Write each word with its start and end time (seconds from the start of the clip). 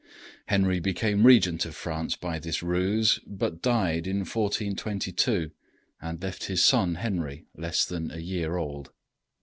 Henry 0.47 0.79
became 0.79 1.27
Regent 1.27 1.63
of 1.63 1.75
France 1.75 2.15
by 2.15 2.39
this 2.39 2.63
ruse, 2.63 3.19
but 3.27 3.61
died 3.61 4.07
in 4.07 4.21
1422, 4.21 5.51
and 6.01 6.23
left 6.23 6.45
his 6.45 6.65
son 6.65 6.95
Henry, 6.95 7.45
less 7.55 7.85
than 7.85 8.09
a 8.09 8.17
year 8.17 8.57
old. 8.57 8.89